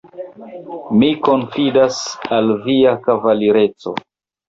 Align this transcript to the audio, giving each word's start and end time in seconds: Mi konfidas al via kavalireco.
Mi 1.01 1.09
konfidas 1.27 2.01
al 2.41 2.53
via 2.67 2.99
kavalireco. 3.07 3.99